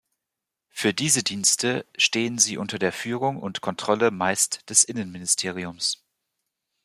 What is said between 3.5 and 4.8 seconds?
Kontrolle meist